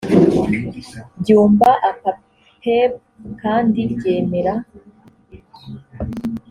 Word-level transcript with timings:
byumba 1.19 1.69
apapeb 1.91 2.91
kandi 3.41 3.79
ryemera 3.93 4.53